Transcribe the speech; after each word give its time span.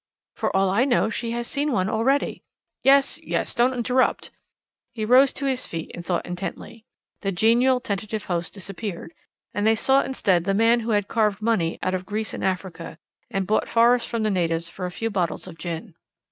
"For 0.35 0.55
all 0.57 0.71
I 0.71 0.83
know 0.83 1.11
she 1.11 1.29
has 1.33 1.45
seen 1.45 1.71
one 1.71 1.87
already." 1.87 2.41
"Yes, 2.81 3.21
yes; 3.21 3.53
don't 3.53 3.75
interrupt." 3.75 4.31
He 4.95 5.05
rose 5.05 5.31
to 5.33 5.45
his 5.45 5.67
feet 5.67 5.91
and 5.93 6.03
thought 6.03 6.25
intently. 6.25 6.85
The 7.19 7.31
genial, 7.31 7.79
tentative 7.79 8.25
host 8.25 8.51
disappeared, 8.55 9.13
and 9.53 9.67
they 9.67 9.75
saw 9.75 10.01
instead 10.01 10.45
the 10.45 10.55
man 10.55 10.79
who 10.79 10.89
had 10.89 11.07
carved 11.07 11.39
money 11.39 11.77
out 11.83 11.93
of 11.93 12.07
Greece 12.07 12.33
and 12.33 12.43
Africa, 12.43 12.97
and 13.29 13.45
bought 13.45 13.69
forests 13.69 14.09
from 14.09 14.23
the 14.23 14.31
natives 14.31 14.67
for 14.67 14.87
a 14.87 14.91
few 14.91 15.11
bottles 15.11 15.45
of 15.45 15.59
gin. 15.59 15.93